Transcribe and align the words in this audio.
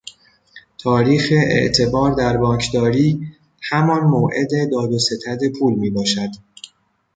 تاریخ 0.77 1.29
اعتبار 1.49 2.13
در 2.15 2.37
بانکداری 2.37 3.19
همان 3.69 4.01
موعد 4.01 4.71
داد 4.71 4.91
و 4.93 4.99
ستد 4.99 5.39
پول 5.59 5.73
میباشد. 5.73 6.29